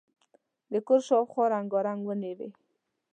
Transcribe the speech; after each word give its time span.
د 0.71 0.73
کور 0.87 0.99
شاوخوا 1.07 1.43
رنګارنګ 1.53 2.01
ونې 2.09 2.33
وې. 2.37 2.49